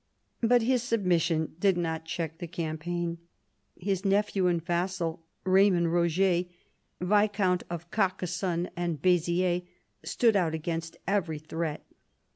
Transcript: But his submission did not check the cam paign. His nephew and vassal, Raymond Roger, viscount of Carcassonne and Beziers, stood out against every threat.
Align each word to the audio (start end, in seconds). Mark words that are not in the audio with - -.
But 0.41 0.63
his 0.63 0.81
submission 0.81 1.53
did 1.59 1.77
not 1.77 2.05
check 2.05 2.39
the 2.39 2.47
cam 2.47 2.79
paign. 2.79 3.19
His 3.75 4.03
nephew 4.03 4.47
and 4.47 4.59
vassal, 4.59 5.21
Raymond 5.43 5.93
Roger, 5.93 6.45
viscount 6.99 7.61
of 7.69 7.91
Carcassonne 7.91 8.71
and 8.75 8.99
Beziers, 8.99 9.61
stood 10.01 10.35
out 10.35 10.55
against 10.55 10.97
every 11.07 11.37
threat. 11.37 11.85